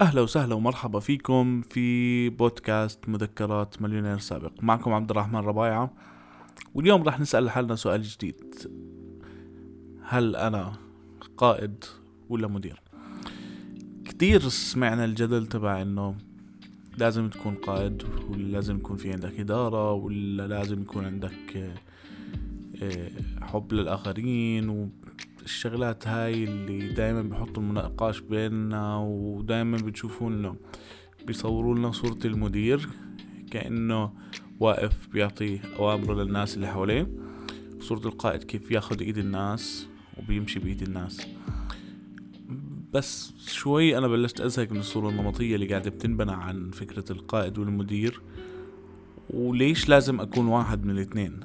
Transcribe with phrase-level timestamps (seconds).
[0.00, 4.52] أهلا وسهلا ومرحبا فيكم في بودكاست مذكرات مليونير سابق.
[4.62, 5.92] معكم عبد الرحمن ربايعة
[6.74, 8.54] واليوم راح نسأل حالنا سؤال جديد.
[10.02, 10.72] هل أنا
[11.36, 11.84] قائد
[12.28, 12.82] ولا مدير؟
[14.04, 16.16] كتير سمعنا الجدل تبع إنه
[16.98, 21.74] لازم تكون قائد ولا لازم يكون في عندك إدارة ولا لازم يكون عندك
[22.82, 23.10] آه،
[23.42, 24.90] حب للآخرين
[25.46, 30.56] والشغلات هاي اللي دايما بحطوا المناقش بيننا ودايما بتشوفوا إنه
[31.26, 32.88] بيصوروا لنا صورة المدير
[33.50, 34.12] كأنه
[34.60, 37.10] واقف بيعطي أوامره للناس اللي حواليه.
[37.80, 39.86] صورة القائد كيف ياخد إيد الناس
[40.18, 41.26] وبيمشي بإيد الناس.
[42.92, 48.20] بس شوي أنا بلشت أزهق من الصورة النمطية اللي قاعدة بتنبنى عن فكرة القائد والمدير.
[49.30, 51.40] وليش لازم أكون واحد من الاثنين؟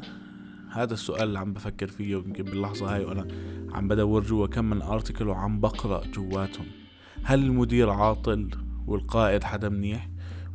[0.71, 3.27] هذا السؤال اللي عم بفكر فيه يمكن باللحظة هاي وأنا
[3.71, 6.66] عم بدور جوا كم من ارتكل وعم بقرأ جواتهم.
[7.23, 8.49] هل المدير عاطل
[8.88, 10.09] والقائد حدا منيح؟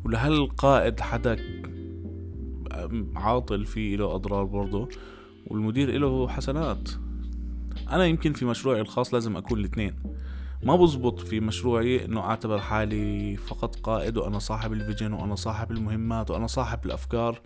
[0.05, 1.37] ولا هل القائد حدا
[3.17, 4.89] عاطل فيه له أضرار برضه؟
[5.47, 6.91] والمدير له حسنات.
[7.91, 9.97] أنا يمكن في مشروعي الخاص لازم أكون الاثنين.
[10.63, 16.31] ما بزبط في مشروعي إنه أعتبر حالي فقط قائد وأنا صاحب الفيجن وأنا صاحب المهمات
[16.31, 17.41] وأنا صاحب الأفكار.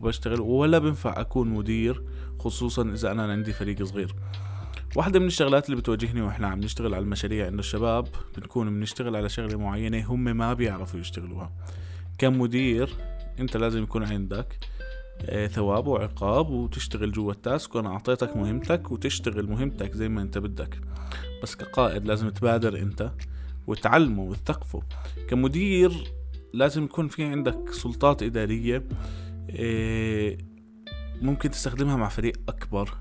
[0.00, 2.02] وبشتغل ولا بنفع أكون مدير
[2.38, 4.14] خصوصا إذا أنا عندي فريق صغير.
[4.96, 9.28] واحدة من الشغلات اللي بتواجهني وإحنا عم نشتغل على المشاريع إنه الشباب بنكون بنشتغل على
[9.28, 11.52] شغلة معينة هم ما بيعرفوا يشتغلوها.
[12.18, 12.90] كمدير
[13.40, 14.58] أنت لازم يكون عندك
[15.22, 20.80] آه، ثواب وعقاب وتشتغل جوا التاسك وأنا أعطيتك مهمتك وتشتغل مهمتك زي ما أنت بدك.
[21.42, 23.10] بس كقائد لازم تبادر أنت
[23.66, 24.82] وتعلمه وتثقفه.
[25.28, 25.92] كمدير
[26.52, 29.27] لازم يكون في عندك سلطات إدارية آه،
[31.22, 32.94] ممكن تستخدمها مع فريق أكبر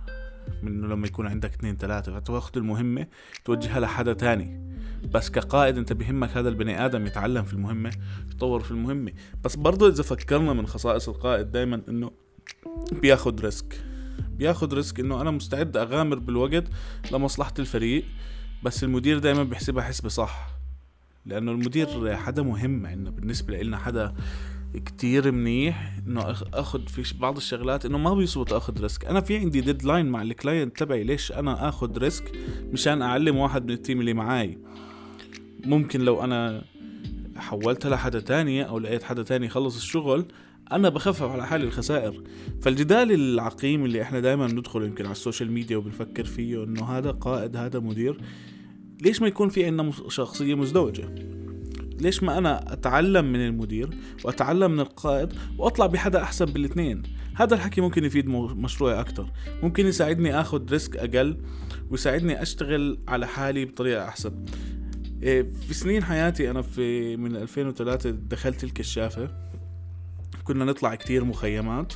[0.63, 2.19] من لما يكون عندك اثنين ثلاثة.
[2.19, 3.07] فتأخذ المهمة
[3.45, 4.77] توجهها لحدا تاني.
[5.13, 7.91] بس كقائد أنت بهمك هذا البني آدم يتعلم في المهمة
[8.31, 9.11] يتطور في المهمة.
[9.43, 12.11] بس برضه إذا فكرنا من خصائص القائد دايما إنه
[12.91, 13.81] بياخد risk.
[14.29, 16.63] بياخد risk إنه أنا مستعد أغامر بالوقت
[17.11, 18.05] لمصلحة الفريق
[18.63, 20.49] بس المدير دايما بيحسبها حسبة صح.
[21.25, 22.85] لأنه المدير حدا مهم.
[22.85, 24.13] عندنا بالنسبة لنا حدا
[24.73, 29.05] كتير منيح إنه اخذ في بعض الشغلات إنه ما بيزبط اخذ risk.
[29.05, 32.31] أنا في عندي deadline مع ال client تبعي ليش أنا اخذ risk
[32.71, 34.57] مشان أعلم واحد من ال team اللي معاي؟
[35.65, 36.63] ممكن لو أنا
[37.35, 40.25] حولتها لحدا تاني أو لقيت حدا تاني يخلص الشغل
[40.71, 42.23] أنا بخفف على حالي الخسائر.
[42.61, 47.11] فالجدال العقيم اللي إحنا دائما ندخل يمكن على ال social media وبنفكر فيه إنه هذا
[47.11, 48.21] قائد هذا مدير
[49.01, 51.09] ليش ما يكون في عندنا شخصية مزدوجة؟
[52.01, 53.89] ليش ما أنا أتعلم من المدير
[54.23, 57.03] وأتعلم من القائد وأطلع بحدا أحسن بالاثنين
[57.35, 59.31] هذا الحكي ممكن يفيد مشروعي أكثر
[59.63, 61.37] ممكن يساعدني آخذ ريسك أقل
[61.89, 64.45] ويساعدني أشتغل على حالي بطريقة أحسن.
[65.23, 69.29] إيه، في سنين حياتي أنا في من 2003 دخلت الكشافة.
[70.43, 71.93] كنا نطلع كتير مخيمات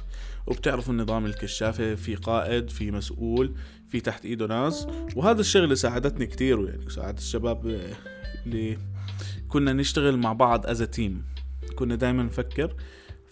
[0.47, 3.55] وبتعرفوا النظام الكشافة في قائد في مسؤول
[3.87, 4.87] في تحت إيده ناس.
[5.15, 7.79] وهذا الشغلة ساعدتني كتير يعني ساعدت الشباب
[8.45, 8.77] اللي
[9.47, 11.23] كنا نشتغل مع بعض as team
[11.75, 12.75] كنا دائما نفكر.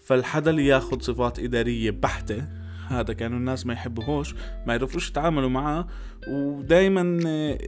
[0.04, 2.48] فالحدا اللي ياخذ صفات إدارية بحتة
[2.88, 4.34] هذا كانوا الناس ما يحبوهوش
[4.68, 5.88] ما يعرفوش يتعاملوا معاه
[6.28, 7.02] ودائما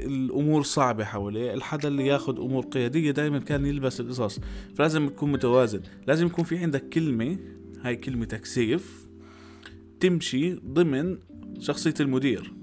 [0.05, 1.53] الأمور صعبة حواليه.
[1.53, 4.39] الحدا اللي ياخذ أمور قيادية دائما كان يلبس القصص.
[4.75, 5.81] فلازم تكون متوازن.
[6.07, 7.37] لازم يكون في عندك كلمة
[7.81, 9.07] هاي كلمتك سيف
[9.99, 11.17] تمشي ضمن
[11.59, 12.53] شخصية المدير.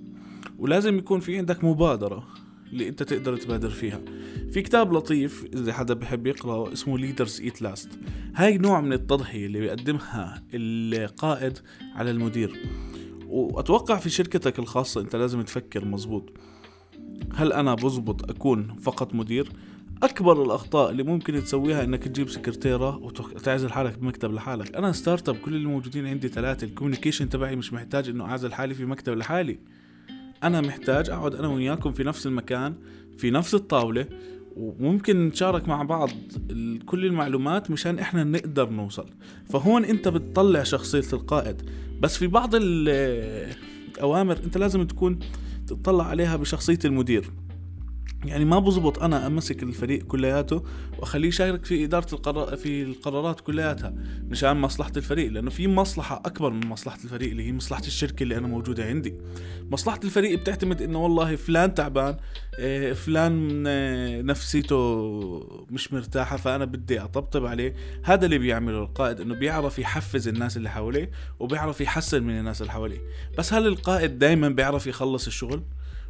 [0.59, 2.29] ولازم يكون في عندك مبادرة
[2.73, 4.01] اللي أنت تقدر تبادر فيها.
[4.53, 7.89] في كتاب لطيف إذا حدا بحب يقرأه اسمه Leaders Eat Last
[8.35, 11.59] هاي نوع من التضحية اللي بيقدمها القائد
[11.95, 12.63] على المدير.
[13.27, 16.33] وأتوقع في شركتك الخاصة أنت لازم تفكر مزبوط
[17.35, 19.53] هل أنا بزبط أكون فقط مدير؟
[20.03, 24.77] أكبر الأخطاء اللي ممكن تسويها إنك تجيب سكرتيرة وتعزل حالك بمكتب لحالك.
[24.77, 28.75] أنا startup كل اللي موجودين عندي ثلاثة ال communication تبعي مش محتاج إنه أعزل حالي
[28.75, 29.59] في مكتب لحالي.
[30.43, 32.75] أنا محتاج أقعد أنا وياكم في نفس المكان
[33.19, 34.07] في نفس الطاولة
[34.59, 36.11] وممكن نتشارك مع بعض
[36.87, 39.07] كل المعلومات مشان إحنا نقدر نوصل.
[39.51, 41.63] فهون أنت بتطلع شخصية القائد.
[42.01, 45.19] بس في بعض الأوامر أنت لازم تكون
[45.67, 47.31] تطلع عليها بشخصية المدير.
[48.25, 50.63] يعني ما بزبط أنا أمسك الفريق كلياته
[50.99, 53.95] وأخليه يشارك في إدارة القرار في القرارات كلياتها
[54.29, 58.37] مشان مصلحة الفريق لأنه في مصلحة أكبر من مصلحة الفريق اللي هي مصلحة الشركة اللي
[58.37, 59.15] أنا موجودة عندي.
[59.71, 62.17] مصلحة الفريق بتعتمد إنه والله فلان تعبان
[62.59, 67.75] إيه، فلان آه، نفسيته مش مرتاحة فأنا بدي أطبطب عليه.
[68.03, 71.11] هذا اللي بيعمله القائد إنه بيعرف يحفز الناس اللي حواليه
[71.41, 73.01] وبيعرف يحسن من الناس اللي حواليه.
[73.39, 75.63] بس هل القائد دائما بيعرف يخلص الشغل؟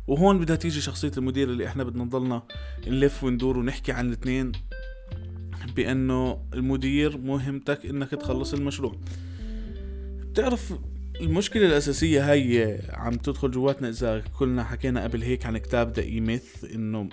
[0.09, 2.43] وهون بدها تيجي شخصية المدير اللي إحنا بدنا نضلنا
[2.87, 4.53] نلف وندور ونحكي عن الاثنين
[5.77, 8.97] بأنه المدير مهمتك إنك تخلص المشروع.
[10.21, 10.73] بتعرف
[11.21, 16.65] المشكلة الأساسية هاي عم تدخل جواتنا إذا كلنا حكينا قبل هيك عن كتاب The E-Myth
[16.75, 17.09] إنه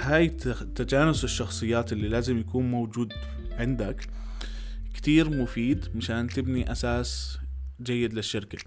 [0.00, 0.28] هاي
[0.74, 3.12] تجانس الشخصيات اللي لازم يكون موجود
[3.50, 4.06] عندك
[4.94, 7.38] كتير مفيد مشان تبني أساس
[7.82, 8.58] جيد للشركة.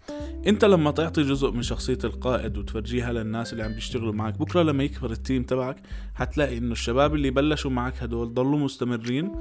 [0.48, 4.84] انت لما تعطي جزء من شخصية القائد وتفرجيها للناس اللي عم بيشتغلوا معك بكرة لما
[4.84, 5.78] يكبر ال team تبعك
[6.16, 9.32] حتلاقي انه الشباب اللي بلشوا معك هدول ضلوا مستمرين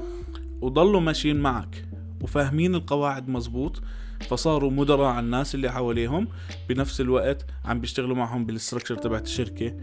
[0.61, 1.89] وضلوا ماشيين معك
[2.21, 3.83] وفاهمين القواعد مزبوط
[4.29, 6.29] فصاروا مدراء على الناس اللي حواليهم
[6.69, 9.77] بنفس الوقت عم بيشتغلوا معهم بال structure تبعت الشركة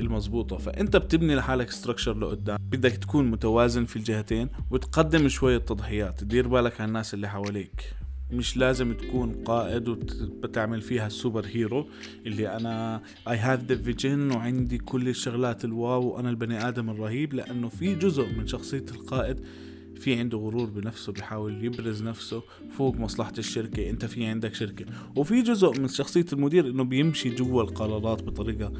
[0.00, 0.58] المزبوطة.
[0.58, 2.58] فانت بتبني لحالك structure لقدام.
[2.60, 7.94] بدك تكون متوازن في الجهتين وتقدم شوية تضحيات دير بالك على الناس اللي حواليك.
[8.34, 11.86] مش لازم تكون قائد وبتعمل فيها ال super hero
[12.26, 17.34] اللي أنا I have the vision وعندي كل الشغلات ال wow وأنا البني آدم الرهيب
[17.34, 19.40] لأنه في جزء من شخصية القائد
[19.94, 24.84] في عنده غرور بنفسه بيحاول يبرز نفسه فوق مصلحة الشركة أنت في عندك شركة.
[25.16, 28.72] وفي جزء من شخصية المدير إنه بيمشي جوا القرارات بطريقة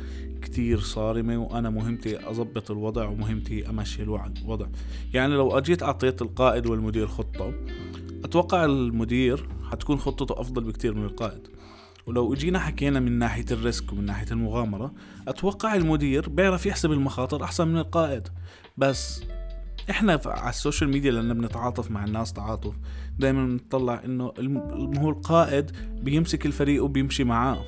[0.43, 4.67] كتير صارمة وأنا مهمتي اضبط الوضع ومهمتي أمشي الوضع.
[5.15, 7.53] يعني لو أجيت أعطيت القائد والمدير خطة
[8.25, 11.49] أتوقع المدير حتكون خطته أفضل بكتير من القائد.
[12.07, 14.93] ولو إجينا حكينا من ناحية الريسك ومن ناحية المغامرة
[15.29, 18.29] أتوقع المدير بيعرف يحسب المخاطر أحسن من القائد.
[18.77, 19.23] بس
[19.91, 22.73] إحنا على ال social media لأن بنتعاطف مع الناس تعاطف.
[23.19, 25.71] دائما بنطلع إنه ما هو القائد
[26.03, 27.65] بيمسك الفريق وبيمشي معاه.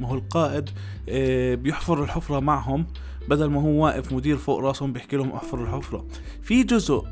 [0.00, 0.70] ما هو القائد
[1.08, 2.86] آه، بيحفر الحفرة معهم
[3.28, 6.06] بدل ما هو واقف مدير فوق راسهم بيحكي لهم احفروا الحفرة.
[6.42, 7.04] في جزء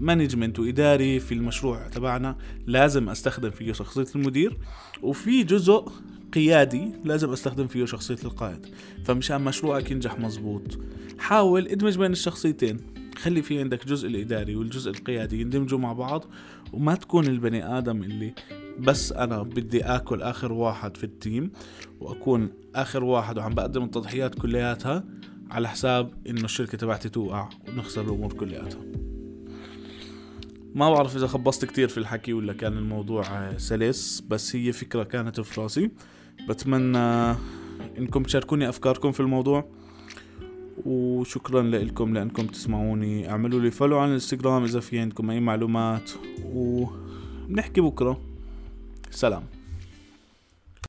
[0.00, 2.36] management وإداري في المشروع تبعنا
[2.66, 4.58] لازم أستخدم فيه شخصية المدير
[5.02, 5.88] وفي جزء
[6.32, 8.66] قيادي لازم أستخدم فيه شخصية القائد.
[9.04, 10.78] فمشان مشروعك ينجح مزبوط
[11.18, 12.76] حاول ادمج بين الشخصيتين.
[13.16, 16.24] خلي في عندك جزء الإداري والجزء القيادي يندمجوا مع بعض
[16.72, 18.34] وما تكون البني آدم اللي
[18.78, 21.50] بس أنا بدي آكل آخر واحد في التيم
[22.00, 25.04] وأكون آخر واحد وعم بقدم التضحيات كلياتها
[25.50, 28.99] على حساب إنه الشركة تبعتي توقع ونخسر الأمور كلياتها.
[30.74, 35.40] ما بعرف إذا خبصت كتير في الحكي ولا كان الموضوع سلس بس هي فكرة كانت
[35.40, 35.90] في راسي.
[36.48, 37.36] بتمنى
[37.98, 39.64] إنكم تشاركوني أفكاركم في الموضوع.
[40.86, 43.30] وشكرا لكم لإنكم تسمعوني.
[43.30, 46.10] اعملوا لي فولو على الإنستغرام إذا في عندكم أي معلومات.
[46.44, 48.20] ونحكي بكرة.
[49.10, 49.42] سلام.